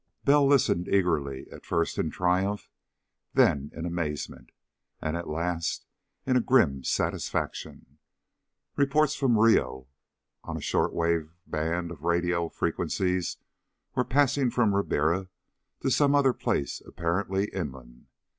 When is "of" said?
11.91-12.01